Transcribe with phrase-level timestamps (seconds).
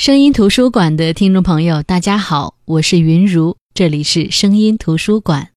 [0.00, 5.50] 声音图书馆的听众朋友，大家好，我是云如，这里是声音图书馆。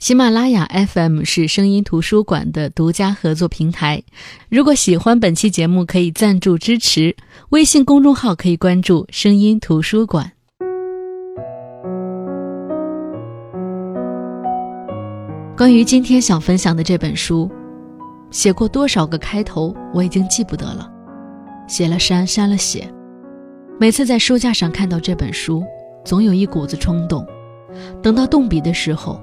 [0.00, 4.02] 喜马拉雅 FM 是声音图书馆的独家合作平台。
[4.48, 7.14] 如果喜欢本期节目，可以赞助支持。
[7.50, 10.32] 微信公众号可以关注“声音图书馆”。
[15.56, 17.48] 关于今天想分享的这本书，
[18.32, 20.90] 写过多少个开头，我已经记不得了。
[21.68, 22.92] 写了删，删了写。
[23.76, 25.64] 每次在书架上看到这本书，
[26.04, 27.26] 总有一股子冲动，
[28.00, 29.20] 等到动笔的时候，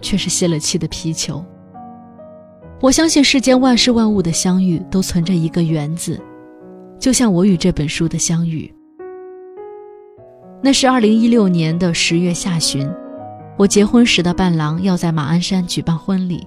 [0.00, 1.44] 却是泄了气的皮球。
[2.80, 6.20] 我相信世间万事万物的相遇都存着一个缘字，
[7.00, 8.72] 就像我与这本书的相遇。
[10.62, 12.88] 那是二零一六年的十月下旬，
[13.58, 16.46] 我结婚时的伴郎要在马鞍山举办婚礼，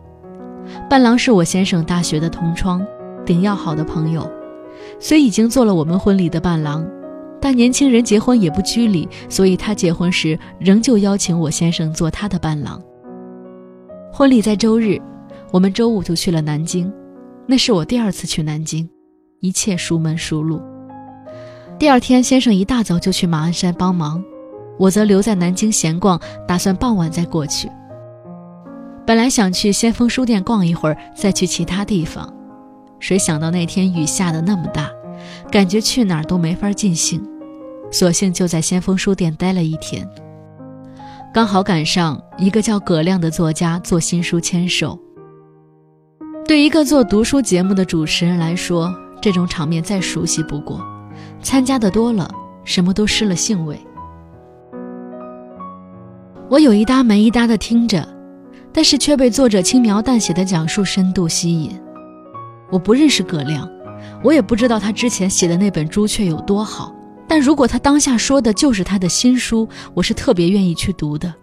[0.90, 2.86] 伴郎是我先生大学的同窗，
[3.26, 4.32] 顶要好的朋友，
[4.98, 6.88] 虽已经做了我们婚礼的伴郎。
[7.44, 12.82] 但年轻人结婚也不拘礼，所以他结婚时仍旧邀请我先生做他的伴郎。
[14.14, 14.98] 婚礼在周日，
[15.52, 16.90] 我们周五就去了南京，
[17.46, 18.90] 那是我第二次去南京，
[19.42, 20.62] 一切熟门熟路。
[21.78, 24.24] 第二天，先生一大早就去马鞍山帮忙，
[24.80, 27.70] 我则留在南京闲逛，打算傍晚再过去。
[29.06, 32.34] 本来想去先锋书店逛一会儿，再去其他地方，
[33.02, 34.90] 谁想到那天雨下的那么大，
[35.52, 37.22] 感觉去哪儿都没法尽兴。
[37.94, 40.10] 索性就在先锋书店待了一天，
[41.32, 45.00] 刚好赶上一个叫葛亮的作家做新书签售。
[46.48, 50.84] 对一个做读书节目的主持人来说，这种场面再熟悉不过。
[51.44, 52.28] 参加的多了，
[52.64, 53.80] 什么都失了兴味。
[56.50, 58.04] 我有一搭没一搭的听着，
[58.74, 61.80] 但是却被作者轻描淡写的讲述深度吸引。
[62.72, 63.70] 我不认识葛亮，
[64.24, 66.92] 我也不知道他之前写的那本《朱雀》有多好。
[67.28, 71.34] 但如果他当下说的就是他的新书，我是特别愿意去读的。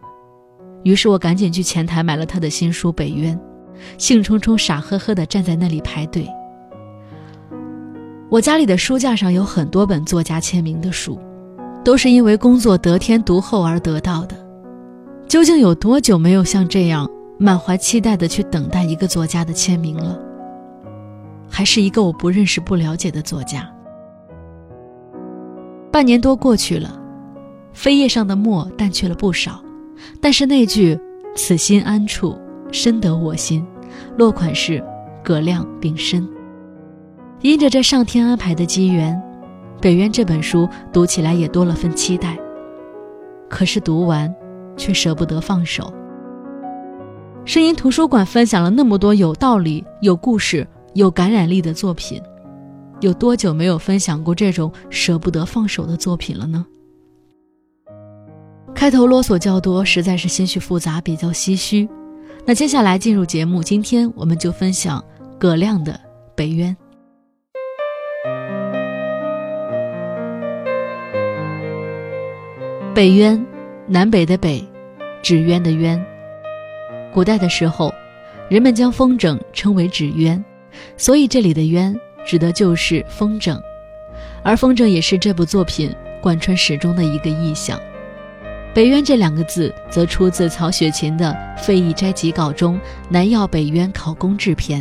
[0.83, 3.37] 于是我赶紧去前台买了他的新书《北渊》，
[3.99, 6.27] 兴冲冲、傻呵呵地站在那里排队。
[8.29, 11.19] 我家里的书架上有很多本作家签名的书，
[11.85, 14.37] 都是因为工作得天独厚而得到的。
[15.29, 20.19] 究竟有多久没有像这样满怀期待地去等待一个作家的签名了？
[21.49, 23.69] 还是一个我不认识、不了解的作家？
[26.01, 26.99] 半年多过去了，
[27.77, 29.63] 扉页上的墨淡去了不少，
[30.19, 30.99] 但是那句
[31.37, 32.39] “此心安处，
[32.73, 33.63] 深得我心”，
[34.17, 34.83] 落款是
[35.23, 36.27] 葛亮丙申。
[37.43, 39.15] 因着这上天安排的机缘，
[39.83, 42.35] 《北渊》这本书读起来也多了份期待。
[43.51, 44.35] 可是读完，
[44.79, 45.93] 却舍不得放手。
[47.45, 52.23] 声音图书馆分享了那么多有道理、有故事、有感染力的作品。
[53.01, 56.65] 有多久没有分享过这种舍不得放手的作品了呢？
[58.75, 61.89] 开头啰嗦较多，实在是心绪复杂，比较唏嘘。
[62.47, 65.05] 那接下来进入节目，今天我们就分享
[65.39, 65.93] 葛亮的
[66.35, 66.77] 《北渊》。
[72.95, 73.47] 北渊，
[73.87, 74.63] 南北的北，
[75.23, 76.03] 纸鸢的鸢。
[77.15, 77.93] 古代的时候，
[78.51, 80.43] 人们将风筝称为纸鸢，
[80.97, 81.99] 所以这里的鸢。
[82.27, 83.61] 指的就是风筝，
[84.43, 87.79] 而风筝也是这部作品贯穿始终的一个意象。
[88.73, 92.77] 北渊这两个字则出自曹雪芹的《废逸斋集稿》中
[93.09, 94.81] 《南药北渊考工制篇》。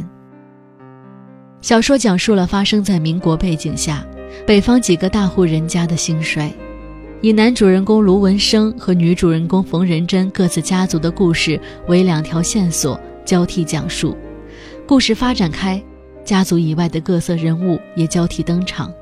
[1.59, 4.05] 小说讲述了发生在民国背景下，
[4.45, 6.53] 北方几个大户人家的兴衰，
[7.19, 14.15] 以男主人公卢文生和女主人公冯仁珍各自家族的故事为两条线索交替讲述。
[14.85, 15.83] 故事发展开。
[16.29, 18.93] 家族以外的各色人物也交替登场。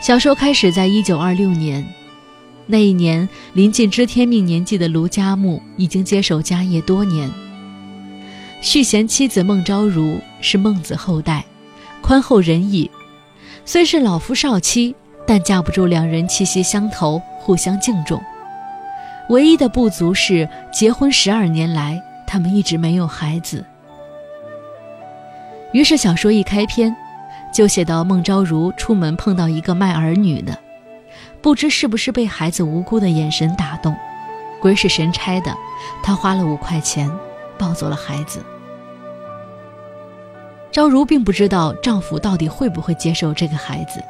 [0.00, 1.86] 小说开始在一九二六年，
[2.64, 7.30] 那一年临近知天命年纪的卢家木已经接手家业多年。
[8.62, 11.44] 续弦妻子孟昭如是孟子后代，
[12.00, 12.90] 宽厚仁义，
[13.66, 14.96] 虽是老夫少妻，
[15.26, 18.18] 但架不住两人气息相投，互相敬重。
[19.28, 23.62] 唯一的不足是结婚十二年来，他们一直没有孩子。
[25.74, 26.94] 于是小说一开篇，
[27.52, 30.56] 就写到孟昭如出门碰到一个卖儿女的，
[31.42, 33.92] 不知是不是被孩子无辜的眼神打动，
[34.60, 35.52] 鬼使神差的，
[36.00, 37.10] 他花了五块钱
[37.58, 38.40] 抱走了孩子。
[40.70, 44.00] 昭如并不知道丈夫到底会不会接受这个孩子，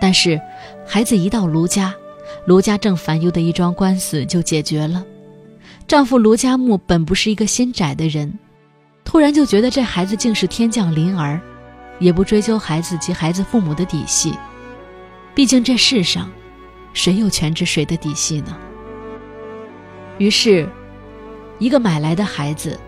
[0.00, 0.40] 但是
[0.84, 1.94] 孩子一到卢家，
[2.44, 5.04] 卢家正烦忧的一桩官司就解决了。
[5.86, 8.36] 丈夫卢家木本不是一个心窄的人。
[9.06, 11.40] 突然就觉得这孩子竟是天降麟儿，
[12.00, 14.34] 也不追究孩子及孩子父母的底细。
[15.32, 16.28] 毕竟这世上，
[16.92, 18.54] 谁有全知谁的底细呢？
[20.18, 20.68] 于是，
[21.58, 22.78] 一个买来的孩子，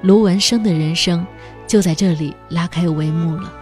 [0.00, 1.24] 卢文生的人生
[1.66, 3.52] 就在这里拉开帷幕了。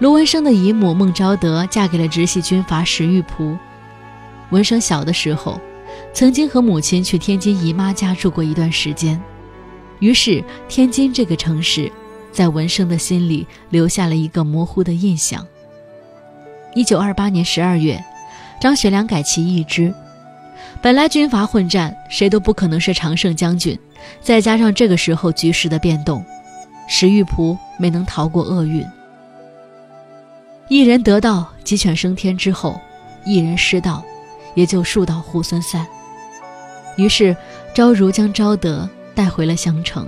[0.00, 3.56] 卢文生的姨母孟昭德嫁给了直系军阀石玉璞。
[4.50, 5.60] 文生小的时候，
[6.12, 9.22] 曾经和母亲去天津姨妈家住过一段时间，
[10.04, 11.90] 于是天津这个城市，
[12.30, 15.46] 在文生的心里留下了一个模糊的印象。
[16.74, 17.98] 一九二八年十二月，
[18.60, 19.94] 张学良改旗易帜。
[20.82, 23.78] 本来军阀混战，谁都不可能是常胜将军，
[24.20, 26.22] 再加上这个时候局势的变动，
[26.86, 28.86] 石玉璞没能逃过厄运。
[30.68, 32.78] 一人得道，鸡犬升天之后，
[33.24, 34.04] 一人失道，
[34.54, 35.86] 也就树倒猢狲散。
[36.96, 37.34] 于是
[37.74, 40.06] 昭如将昭德带回了襄城。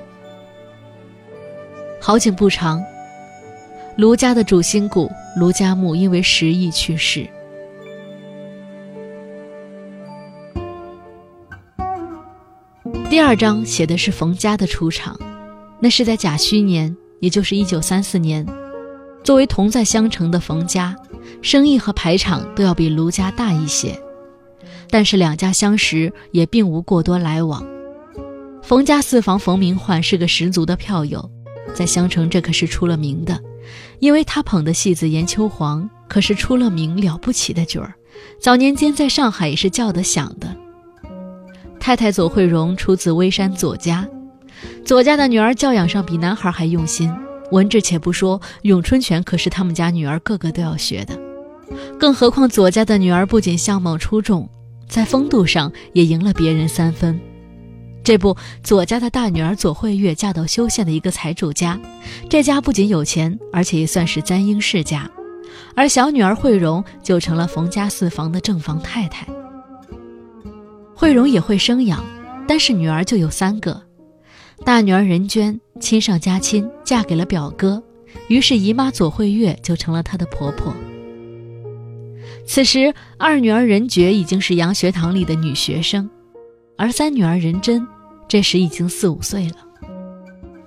[2.01, 2.83] 好景不长，
[3.97, 7.27] 卢家的主心骨卢家木因为失忆去世。
[13.09, 15.19] 第二章写的是冯家的出场，
[15.81, 18.47] 那是在甲戌年，也就是一九三四年。
[19.25, 20.95] 作为同在襄城的冯家，
[21.43, 23.99] 生意和排场都要比卢家大一些，
[24.91, 27.67] 但是两家相识也并无过多来往。
[28.67, 31.31] 冯家四房冯明焕是个十足的票友，
[31.73, 33.41] 在襄城这可是出了名的，
[34.01, 37.95] 因为他捧的戏子严秋黄可是出了名了不起的角儿，
[38.41, 40.57] 早年间在上海也是叫得响的。
[41.79, 44.05] 太太左慧荣出自微山左家，
[44.85, 47.09] 左家的女儿教养上比男孩还用心。
[47.53, 51.17] 文治且不说，咏春拳可是他们家女儿个个都要学的。
[52.01, 54.51] 更何况左家的女儿不仅相貌出众，
[54.89, 57.21] 在风度上也赢了别人三分。
[58.07, 61.77] 这不，左家的大女儿左慧月嫁到修县的一个财主家，
[62.31, 65.11] 这家不仅有钱，而且也算是簪缨世家。
[65.75, 69.27] 而小女儿慧荣就成了冯家四房的正房太太。
[70.95, 72.05] 慧荣也会生养，
[72.47, 73.83] 但是女儿就有三个。
[74.65, 77.83] 大女儿任娟亲上加亲，嫁给了表哥，
[78.29, 80.73] 于是姨妈左慧月就成了她的婆婆。
[82.47, 86.09] 此时，二女儿任觉已经是洋学堂里的女学生，
[86.79, 87.85] 而三女儿任珍
[88.29, 89.57] 这时已经四五岁了。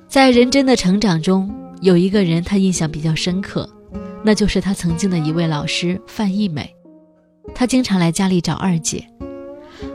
[0.07, 3.69] 在任珍的成长中，有一个人她印象比较深刻，
[4.23, 6.73] 那就是她曾经的一位老师范艺美。
[7.53, 9.06] 她经常来家里找二姐，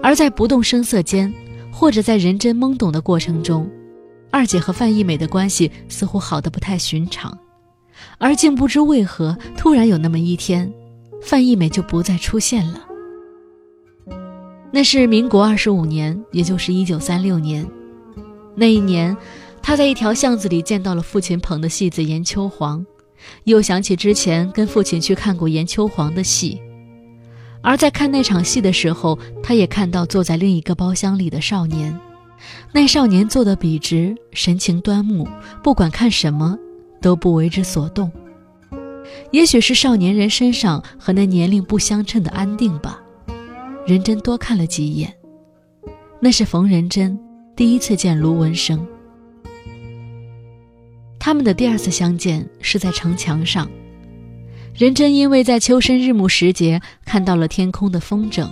[0.02, 1.32] 而在不动声色间，
[1.72, 3.68] 或者在任真懵懂的过程中。
[4.30, 7.36] 二姐和范艺美的关系似乎好的不太寻常，
[8.18, 10.72] 而竟不知为何，突然有那么一天，
[11.22, 12.84] 范艺美就不再出现了。
[14.74, 17.64] 那是民国二十五年，也就是一九三六年。
[18.56, 19.16] 那一年，
[19.62, 22.84] 他在一条巷子里见到了父亲捧的戏子严秋黄，
[23.44, 26.60] 又想起之前跟父亲去看过严秋黄的戏，
[27.62, 31.96] 而在看那场戏的时候，他也看到坐在另一个包厢里的少年。
[32.72, 35.28] 那少年坐得笔直，神情端木，
[35.62, 36.58] 不管看什么，
[37.00, 38.10] 都不为之所动。
[39.30, 43.00] 也许是少年人身上和那年龄不相称的安定吧。
[43.86, 45.14] 任真多看了几眼，
[46.18, 47.18] 那是冯仁珍
[47.54, 48.86] 第一次见卢文生。
[51.18, 53.68] 他们的第二次相见是在城墙上，
[54.74, 58.48] 任真因为在秋深日暮时节看到了天空的风筝。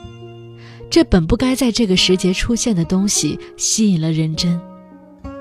[0.90, 4.60] 这本不该在这个时节出现的东西吸引了任真，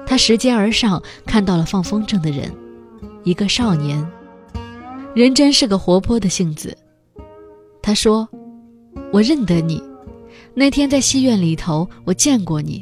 [0.06, 2.50] 他拾阶而上，看到了放风筝的人，
[3.26, 4.10] 一个少年。
[5.14, 6.78] 任真是个活泼的性子，
[7.82, 8.30] 他说
[9.12, 9.82] ：“我认得你，
[10.54, 12.82] 那天在戏院里头我见过你。”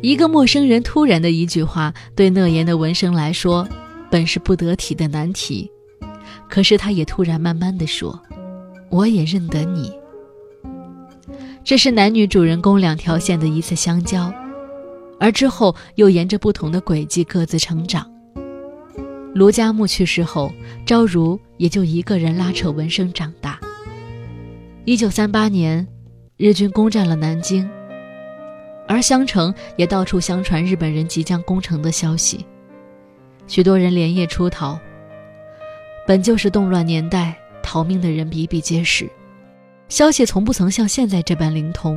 [0.00, 3.68] 一个陌生人突然的一句话，对讷言的文生来说，
[4.10, 5.70] 本是不得体的难题，
[6.48, 8.20] 可是他也突然慢慢的说
[8.90, 9.92] ：“我也认得你。”
[11.62, 14.32] 这是男女主人公两条线的一次相交，
[15.20, 18.04] 而之后又沿着不同的轨迹各自成长。
[19.34, 20.52] 卢家木去世后，
[20.84, 23.58] 昭如也就一个人拉扯文生长大。
[24.84, 25.86] 一九三八年，
[26.36, 27.70] 日军攻占了南京，
[28.88, 32.44] 而襄城也到处相传日本人即将攻城的消息，
[33.46, 34.76] 许多人连夜出逃。
[36.04, 39.08] 本就是动乱年代，逃命的人比比皆是。
[39.88, 41.96] 消息从不曾像现在这般灵通，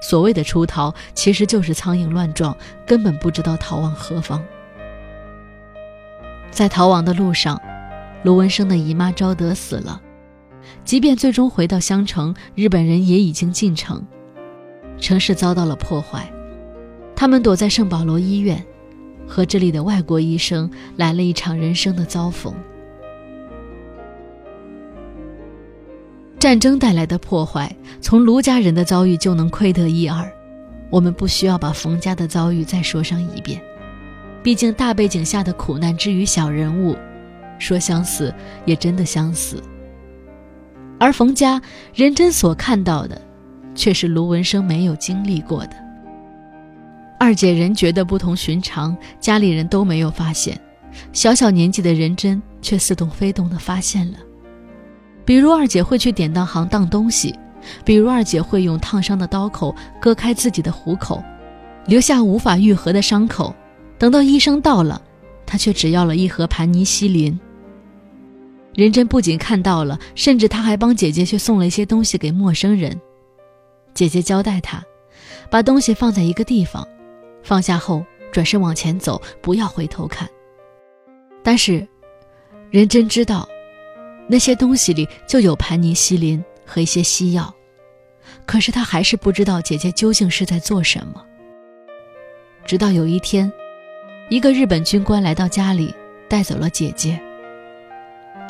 [0.00, 4.42] 所谓的出逃，其实就是苍蝇乱撞，根本不知道逃往何方。
[6.50, 7.60] 在逃亡的路上，
[8.22, 10.00] 卢文生的姨妈昭德死了。
[10.90, 14.04] 即便最终回到襄城，日本人也已经进城，
[14.98, 16.28] 城市遭到了破坏。
[17.14, 18.60] 他们躲在圣保罗医院，
[19.24, 22.52] 和这里的外国医生来了一场人生的遭逢。
[26.40, 30.28] 战争带来的破坏，从卢家人的遭遇就能窥得一二。
[30.90, 33.62] 我们不需要把冯家的遭遇再说上一遍，
[34.42, 36.96] 毕竟大背景下的苦难之于小人物，
[37.60, 39.62] 说相似也真的相似。
[41.00, 41.60] 而冯家
[41.94, 43.20] 任真所看到的，
[43.74, 45.72] 却是卢文生没有经历过的。
[47.18, 50.60] 二姐人觉得不同寻常，家里人都没有发现，
[51.12, 54.18] 小小年纪的任真却似懂非懂的发现了。
[55.24, 57.34] 比如二姐会去典当行当东西，
[57.82, 61.22] 比如二姐会用烫伤的刀口割开自己的虎口，
[61.86, 63.54] 留下无法愈合的伤口。
[63.98, 65.00] 等到医生到了，
[65.46, 67.38] 她却只要了一盒盘尼西林。
[68.74, 72.98] 仁真不仅看到了，甚至他还帮姐姐去送了一些东西给陌生人。
[73.94, 74.82] 姐姐交代他，
[75.50, 76.86] 把东西放在一个地方，
[77.42, 80.28] 放下后转身往前走，不要回头看。
[81.42, 81.86] 但是，
[82.70, 83.48] 仁真知道。
[84.28, 87.52] 那些东西里就有盘尼西林和一些西药，
[88.46, 91.20] 可是他还是不知道姐姐究竟是在做什么。
[92.64, 93.52] 直到有一天，
[94.28, 95.92] 一个日本军官来到家里，
[96.28, 97.20] 带走了姐姐。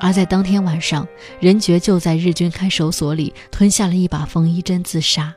[0.01, 1.07] 而在当天晚上，
[1.39, 5.33] 任觉就在日军看守所里吞下了一把缝衣针自杀。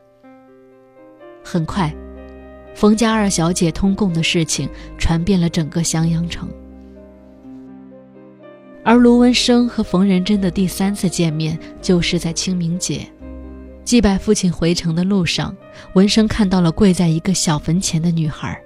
[1.44, 1.94] 很快，
[2.74, 6.50] 冯家二小姐通共的事情传遍了整个襄阳城。
[8.86, 13.06] 而卢文生和冯仁珍的第三次见面，就是在清明节，
[13.84, 15.56] 祭拜父亲回城的路上，
[15.94, 18.58] 文生看到了跪在一个小坟前的女孩。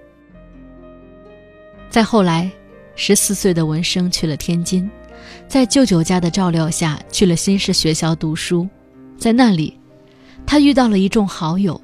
[1.89, 2.51] 再后来，
[2.95, 4.89] 十四岁的文生去了天津，
[5.47, 8.67] 在舅舅家的照料下去了新式学校读书，
[9.17, 9.79] 在那里，
[10.45, 11.79] 他遇到了一众好友，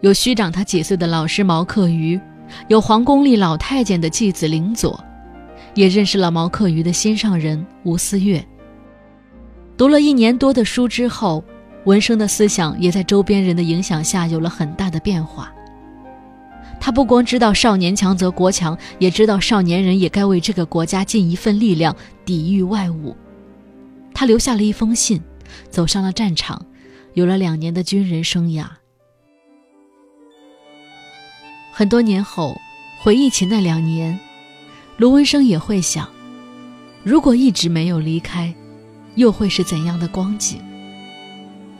[0.00, 2.20] 有虚长他几岁的老师毛克瑜，
[2.68, 4.98] 有皇宫里老太监的继子林佐。
[5.74, 8.44] 也认识了毛克瑜的心上人吴思月。
[9.76, 11.44] 读了一年多的书之后，
[11.84, 15.52] 文生的思想也在周边人的影响下有了很大的变化。
[16.80, 21.94] 他不光知道少年强则国强，也知道少年人也该为这个国家尽一份力量，
[22.24, 23.14] 抵御外物。
[24.14, 25.20] 他留下了一封信，
[25.68, 26.64] 走上了战场，
[27.12, 28.64] 有了两年的军人生涯。
[31.70, 32.58] 很多年后，
[33.00, 34.18] 回忆起那两年。
[34.96, 36.08] 卢文生也会想，
[37.02, 38.52] 如果一直没有离开，
[39.14, 40.60] 又会是怎样的光景？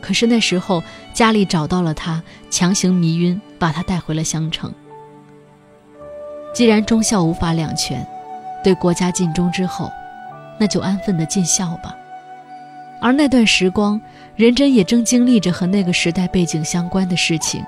[0.01, 4.73] 可是那时候家里找到了他，强行迷晕，把他带回了襄城。
[6.53, 8.07] 既然忠孝无法两全，
[8.63, 9.91] 对国家尽忠之后，
[10.59, 11.97] 那就安分的尽孝吧。
[13.01, 14.01] 而那段时光，
[14.37, 17.65] 任真也正经历着和那个时代背景相关的事情。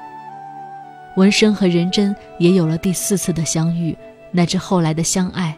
[1.16, 3.96] 文生和任真也有了第四次的相遇。
[4.34, 5.54] 乃至后来的相爱，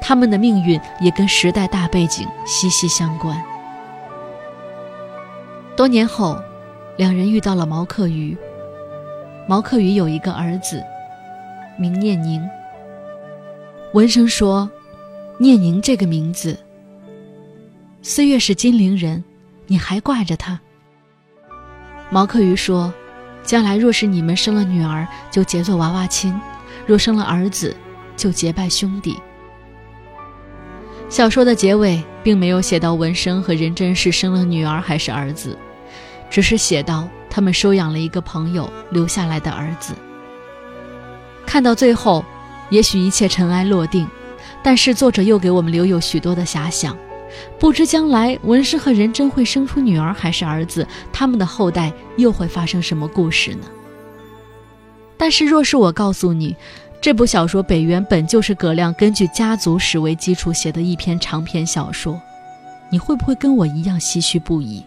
[0.00, 3.36] 他们的命运也跟时代大背景息息相关。
[5.76, 6.40] 多年后，
[6.96, 8.38] 两人遇到了毛克瑜。
[9.48, 10.80] 毛克瑜有一个儿子，
[11.76, 12.48] 名念宁。
[13.92, 14.70] 文生说
[15.36, 16.58] ：“念宁这个名字，
[18.00, 19.22] 四月是金陵人，
[19.66, 20.58] 你还挂着他？”
[22.10, 22.92] 毛克瑜说
[23.44, 26.32] ：“将来若是你们生了女儿，就结作娃娃亲；
[26.86, 27.76] 若生了儿子，”
[28.16, 29.18] 就结拜兄弟。
[31.10, 35.58] 小说的结尾并没有写到文生和任真是生了女儿还是儿子，
[36.30, 39.92] 只是写到他们收养了一个朋友留下来的儿子。
[41.44, 42.24] 看到最后，
[42.72, 44.08] 也许一切尘埃落定，
[44.62, 46.96] 但是作者又给我们留有许多的遐想，
[47.58, 53.66] 不知将来文生和仁真会生出女儿还是儿子，他们的后代又会发生什么故事呢？
[55.18, 56.56] 但是若是我告诉你。
[57.02, 62.20] 这部小说《北原》本就是葛亮根据家族史为基础写的一篇长篇小说，
[62.90, 64.84] 你会不会跟我一样唏嘘不已？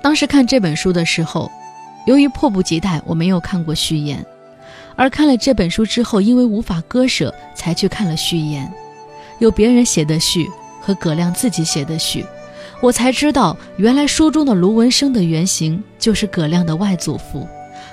[0.00, 1.50] 当时看这本书的时候，
[2.06, 4.24] 由于迫不及待，我没有看过序言，
[4.98, 8.70] 而看了这本书之后，因为无法割舍，才去看了序言，
[9.38, 10.48] 有别人写的序
[10.80, 12.26] 和葛亮自己写的序，
[12.82, 17.46] 我才知道原来书中的卢文生的原型就是葛亮的外祖父。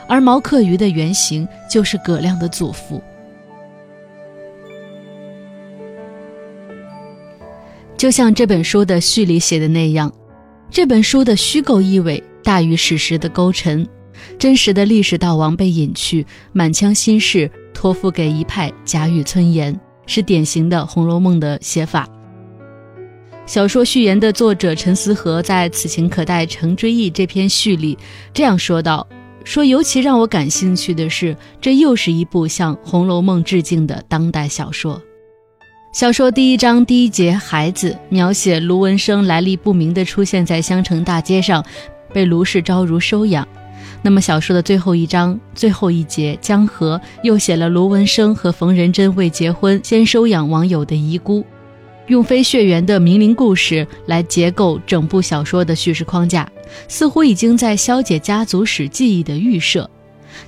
[0.08, 3.02] 而毛克瑜的原型就是葛亮的祖父。
[7.98, 10.12] 就像这本书的序里写的那样，
[10.70, 13.88] 这本书的虚构意味大于史实的勾陈，
[14.38, 22.08] 真实的历史道王被隐去，满腔心事托付给一派假语村言，是典型的《红楼梦》的写法。
[23.46, 27.98] 小说序言的作者陈思和在《此情可待成追忆》这篇序里
[28.34, 29.08] 这样说道。
[29.44, 35.00] 说，尤其让我感兴趣的是，这又是一部向《红楼梦》致敬的当代小说。
[35.94, 41.64] 小说第一章第一节“孩子”描写卢文生来历不明的出现在香城大街上，
[42.12, 43.48] 被卢氏招如收养。
[44.06, 51.44] 那么小说的最后一章最后一节“江河”又写了卢文生和冯仁珍未结婚先收养网友的遗孤。
[52.06, 56.48] 用非血缘的名伶故事来结构整部小说的叙事框架，
[56.88, 59.90] 似乎已经在消解家族史记忆的预设。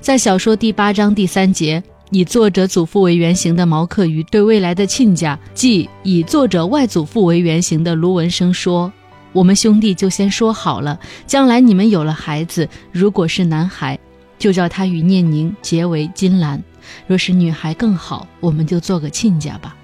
[0.00, 8.92] 在小说第八章第三节，以作者祖父为原型的毛克瑜对未来的亲家，即以作者外祖父为原型的卢文生说
[9.38, 13.96] ：“我们兄弟就先说好了，将来你们有了孩子，如果是男孩，
[14.36, 16.58] 就叫他与念宁结为金兰；
[17.06, 19.76] 若是女孩更好，我们就做个亲家吧。”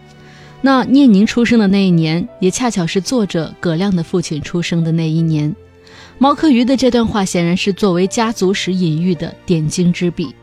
[0.61, 5.55] 那念宁出生的那一年，也恰巧是作者葛亮的父亲出生的那一年。
[6.19, 10.35] 毛克瑜的这段话显然是作为家族史隐喻的点睛之笔。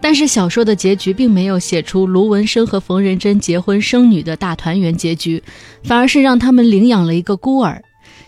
[0.00, 5.42] 但是小说的结局并没有写出卢文生和冯仁珍结婚生女的大团圆结局，
[5.82, 7.82] 反而是让他们领养了一个孤儿，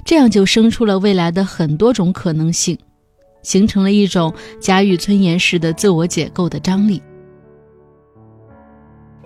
[0.09, 2.79] 这样就生出了未来的很多种可能性，
[3.43, 7.03] 形成了一种贾雨村言式的自我解构的张力。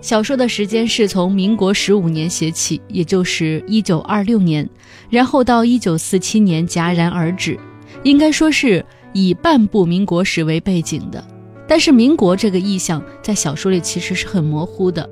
[0.01, 4.69] 小说的时间是从民国十五年写起，也就是一九二六年，
[5.09, 7.57] 然后到一九四七年戛然而止，
[8.03, 11.25] 应该说是以半部民国史为背景的。
[11.65, 15.09] 但是民国这个意象在小说里其实是很模糊的，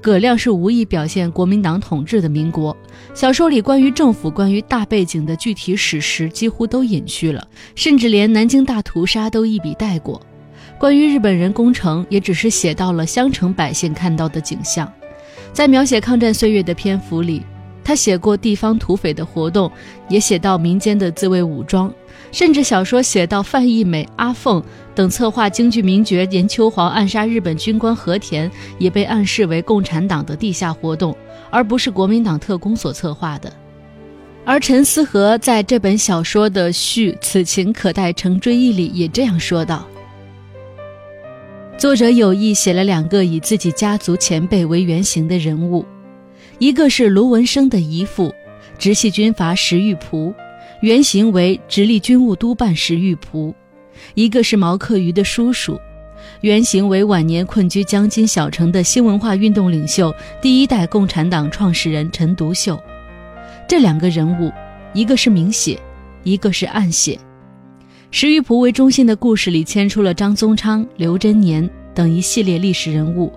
[0.00, 2.76] 葛亮是无意表现国民党统治的民国，
[3.14, 10.20] 小说里关于政府、关于大背景的具体史实几乎都隐去了，甚至连南京大屠杀都一笔带过。
[10.78, 14.90] 关于日本人攻城，也只是写到了襄城百姓看到的景象。
[15.52, 17.42] 在描写抗战岁月的篇幅里，
[17.84, 19.70] 他写过地方土匪的活动，
[20.08, 21.92] 也写到民间的自卫武装，
[22.32, 24.62] 甚至小说写到范义美、阿凤
[24.94, 31.14] 等策划京剧名角严秋煌暗杀日本军官和田，也被暗示为共产党的地下活动，
[31.50, 33.52] 而不是国民党特工所策划的。
[34.46, 39.86] 而陈思和在这本小说的序《此情可待成追忆》里也这样说道。
[41.78, 45.84] 作者有意写了两个以自己家族前辈为原型的人物，
[46.58, 48.32] 一个是卢文生的姨父，
[48.78, 50.32] 直系军阀石玉璞，
[50.80, 53.52] 原型为直隶军务督办石玉璞；
[54.14, 55.78] 一个是毛克瑜的叔叔，
[56.42, 62.78] 原型为晚年困居江津小城的新文化运动领袖、第一代共产党创始人陈独秀。
[63.66, 64.52] 这两个人物，
[64.92, 65.78] 一个是明写，
[66.22, 67.18] 一个是暗写。
[68.10, 73.32] 石玉璞为中心的故事里牵出了张宗昌、刘贞年等一系列历史人物，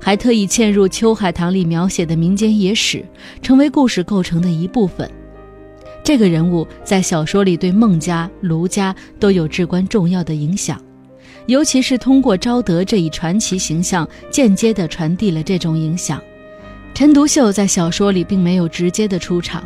[0.00, 3.04] 还特意嵌入《秋海棠》里描写的民间野史，
[3.42, 5.10] 成为故事构成的一部分。
[6.04, 10.80] 这个人物在小说里对孟家、卢家都有至关重要的影响，
[11.46, 16.20] 尤其是通过昭德这一传奇形象，间接地传递了这种影响。
[16.92, 19.62] 陈独秀在小说里并没有直接的出场。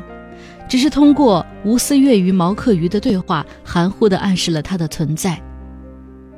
[0.68, 5.40] 只是通过吴思越与毛克瑜的对话，含糊地暗示了他的存在。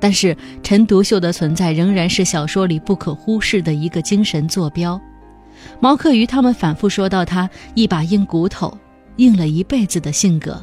[0.00, 5.00] 但是陈独秀的存在仍然是小说里不可忽视的一个精神坐标。
[5.80, 8.76] 毛克瑜他们反复说到他一把硬骨头，
[9.16, 10.62] 硬了一辈子的性格。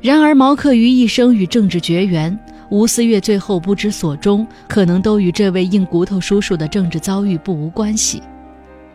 [0.00, 2.36] 然而毛克瑜一生与政治绝缘，
[2.70, 8.22] 吴思越最后不知所终，可能都与这位硬骨头叔叔的政治遭遇不无关系。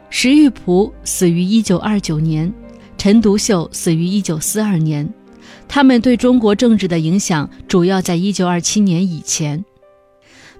[0.10, 2.52] 石玉璞死于一九二九年。
[2.95, 5.06] 陈独秀死于一九四二年，
[5.68, 9.63] 他们对中国政治的影响主要在一九二七年以前，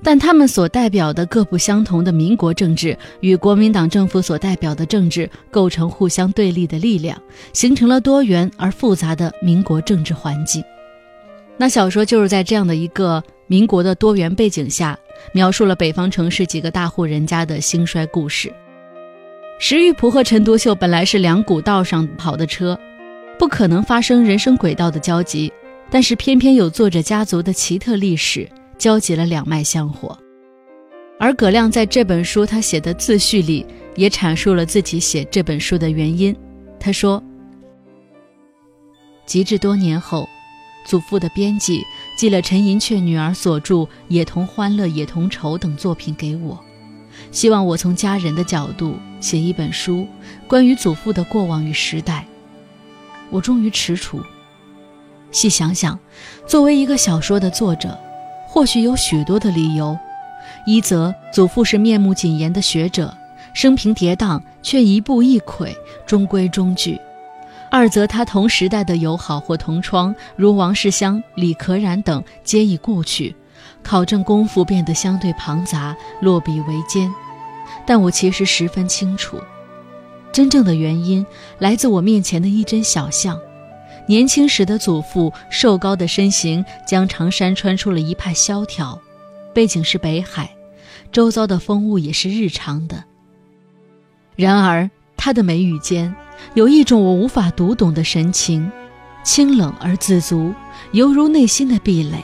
[0.02, 7.22] 但他们所代表的各不相同的民国政治与国民党政府所代表的政治构成互相对立的力量，
[7.54, 10.64] 形成了多元而复杂的民国政治环境。
[11.56, 14.98] 那小说就是在这样的一个民国的多元背景下，
[15.34, 18.52] 描述了北方城市几个大户人家的兴衰故事。
[19.60, 22.78] 石玉璞和陈独秀本来是两股道上跑的车，
[23.38, 25.52] 不可能发生人生轨道的交集，
[25.90, 30.18] 但是偏偏有作者家族的奇特历史交集了两脉香火。
[31.20, 33.66] 而葛亮在这本书他写的自序里
[33.96, 36.36] 也阐述了自己写这本书的原因。
[36.80, 37.24] 他说
[39.26, 40.28] ：“及至多年后，
[40.86, 41.82] 祖父的编辑
[42.18, 43.76] 寄了陈寅恪女儿所著
[44.10, 46.60] 《也同欢乐也同愁》等作品给我。”
[47.32, 50.08] 希望我从家人的角度写一本书，
[50.48, 52.26] 关于祖父的过往与时代。
[53.34, 54.22] 我终于踟蹰。
[55.32, 55.98] 细想想，
[56.46, 57.98] 作为一个小说的作者，
[58.48, 59.98] 或许有许多的理由：
[60.68, 63.12] 一则祖父是面目谨严的学者，
[63.56, 66.96] 生平跌宕却一步一跬，中规中矩；
[67.72, 73.36] 二则他同时代的友好或同窗，如王世襄、李可染等，皆已故去。
[73.82, 77.12] 考证功夫变得相对庞杂，落笔为艰。
[77.88, 79.38] 但我其实十分清楚，
[80.34, 81.26] 真正的原因
[81.60, 83.40] 来自我面前的一帧小巷。
[84.08, 89.00] 年轻时的祖父瘦高的身形，将长衫穿出了一派萧条。
[89.54, 90.50] 背景是北海，
[91.12, 93.04] 周遭的风物也是日常的。
[94.36, 96.14] 然而，他的眉宇间
[96.56, 98.70] 有一种我无法读懂的神情，
[99.24, 100.52] 清冷而自足，
[100.92, 102.18] 犹如内心的壁垒。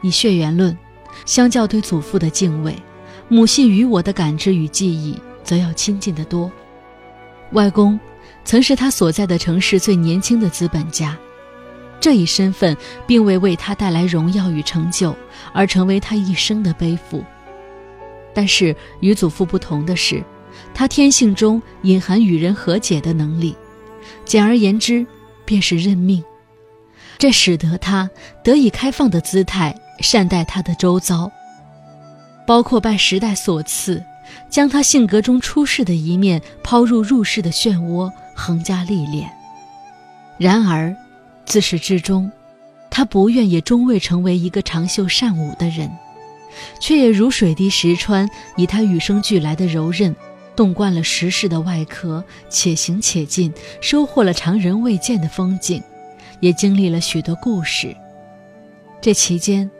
[0.00, 0.78] 以血缘论，
[1.26, 2.76] 相较对祖父的敬畏，
[3.28, 6.50] 母系与我的感知与记忆则要亲近得多。
[7.52, 7.98] 外公
[8.44, 11.16] 曾是他所在的城市最年轻的资本家，
[12.00, 15.14] 这一身份并未为他带来荣耀与成就，
[15.52, 17.24] 而成为他一生的背负。
[18.34, 20.22] 但是与祖父不同的是。
[20.74, 23.56] 他天性中隐含与人和解的能力，
[24.26, 25.06] 简而言之，
[25.46, 26.22] 便是认命。
[27.16, 28.08] 这使得他
[28.44, 31.32] 得以开放的姿态善待他的周遭，
[32.46, 34.02] 包括拜时代所赐，
[34.50, 39.30] 将他性格中出世的一面抛入入世的漩涡，横加历练。
[40.38, 40.94] 然而，
[41.44, 42.30] 自始至终，
[42.90, 45.90] 他不愿也终未成为一个长袖善舞的人，
[46.80, 50.14] 却也如水滴石穿，以他与生俱来的柔韧。
[50.54, 55.82] 冻惯了时势的外壳，且行且进，收获了常人未见的风景，
[56.40, 57.96] 也经历了许多故事。
[59.00, 59.70] 这期间，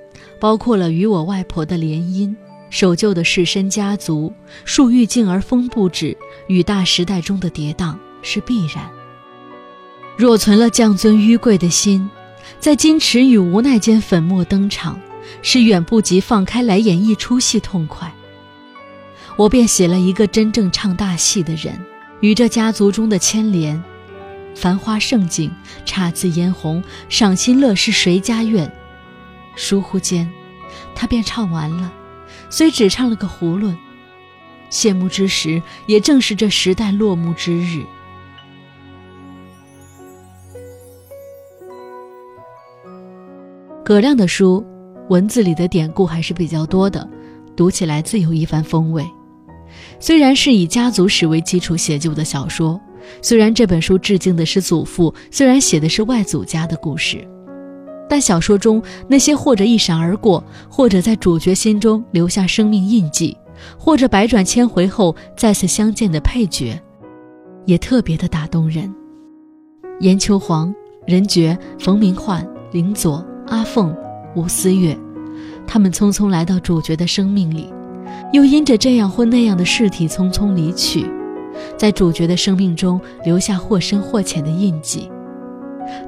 [0.41, 2.35] 包括了与我外婆的联姻、
[2.73, 4.33] 守旧的士绅家族、
[4.65, 8.91] 树欲静而风不止，与大时代中的跌宕是必然。
[10.17, 12.09] 若存了降尊纡贵的心，
[12.59, 14.99] 在矜持与无奈间粉墨登场，
[15.43, 18.11] 是远不及放开来演一出戏痛快。
[19.37, 21.79] 我便写了一个真正唱大戏的人，
[22.21, 23.81] 与这家族中的牵连。
[24.55, 25.55] 繁花盛景，
[25.85, 28.73] 姹紫嫣红，赏心乐事谁家院？
[29.57, 30.27] 疏忽间，
[30.95, 31.93] 他便唱完了，
[32.53, 33.75] 虽只唱了个囫囵。
[34.69, 37.83] 谢幕之时，也正是这时代落幕之日。
[43.83, 44.65] 葛亮的书，
[45.09, 47.09] 文字里的典故还是比较多的，
[47.57, 49.03] 读起来自有一番风味。
[49.99, 52.79] 虽然是以家族史为基础写就的小说，
[53.23, 57.27] 虽然这本书致敬的是祖父，虽然写的是外祖家的故事，
[58.13, 63.35] 但小说中那些或者一闪而过，或者在主角心中留下生命印记，
[63.79, 66.79] 或者百转千回后再次相见的配角，
[67.65, 68.95] 也特别的打动人。
[70.01, 70.75] 严秋黄、
[71.07, 73.97] 任觉、冯明焕、林佐、阿凤、
[74.37, 74.95] 吴思月，
[75.67, 77.73] 他们匆匆来到主角的生命里。
[78.35, 81.07] 又因着这样或那样的事体匆匆离去，
[81.79, 85.11] 在主角的生命中留下或深或浅的印记。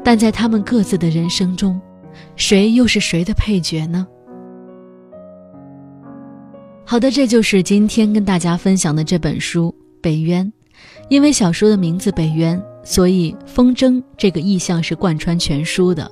[0.04, 1.80] 但在他们各自的人生中，
[2.36, 4.06] 谁又是谁的配角呢？
[6.84, 10.44] 好的，这就是今天跟大家分享的这本书《北渊》。
[11.08, 16.10] 因为小说的名字《北渊》，所以风筝这个意象是贯穿全书的。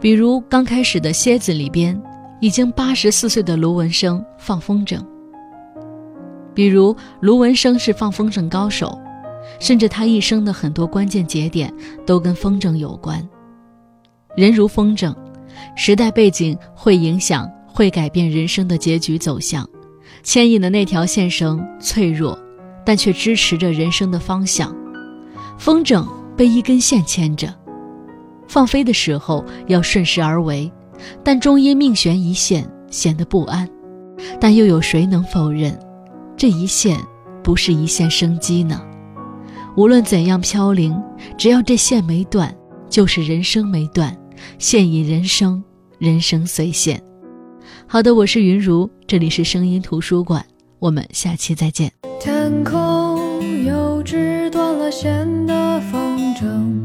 [0.00, 2.00] 比如刚开始的蝎子里边，
[2.40, 5.04] 已经八十四岁的卢文生放风筝。
[6.54, 8.98] 比如卢文生是放风筝高手，
[9.60, 11.72] 甚至他一生的很多关键节点
[12.06, 13.22] 都跟风筝有关。
[14.36, 15.14] 人如风筝，
[15.74, 19.68] 时代背景会影响，会改变人生的结局走向。
[20.22, 22.38] 牵引的那条线绳脆弱，
[22.84, 24.74] 但却支持着人生的方向。
[25.56, 27.54] 风筝被一根线牵着，
[28.46, 30.70] 放飞的时候要顺势而为，
[31.22, 33.68] 但终因命悬一线显得不安。
[34.40, 35.78] 但又有谁能否认？
[36.36, 36.98] 这一线
[37.42, 38.82] 不是一线生机呢？
[39.76, 41.00] 无论怎样飘零，
[41.36, 42.52] 只要这线没断，
[42.88, 44.16] 就是人生没断。
[44.58, 45.62] 现已人生，
[45.98, 47.02] 人生随线。
[47.86, 50.44] 好的，我是云如，这里是声音图书馆，
[50.78, 51.92] 我们下期再见。
[52.20, 56.84] 天空有只断了线的风筝，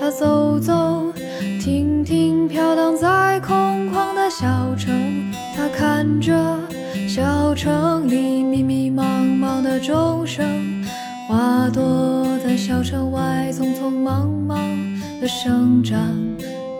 [0.00, 1.12] 它走走
[1.60, 3.56] 停停，飘荡在空
[3.90, 6.58] 旷的小城，它看着。
[7.08, 9.02] 小城里迷迷茫
[9.38, 10.84] 茫的钟声，
[11.28, 14.58] 花朵在小城外匆匆忙忙
[15.20, 16.00] 的生长。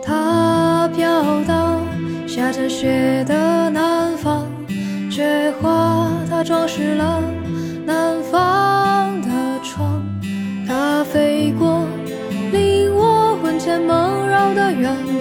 [0.05, 1.79] 它飘到
[2.27, 4.45] 下着雪的南方，
[5.09, 7.21] 雪花它装饰了
[7.85, 9.29] 南方的
[9.63, 10.01] 窗。
[10.67, 11.87] 它飞过
[12.51, 15.14] 令我魂牵梦绕的远方。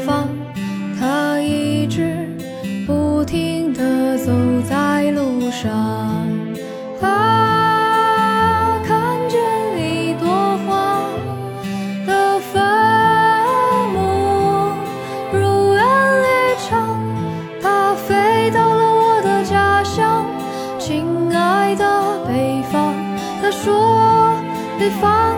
[25.01, 25.34] 方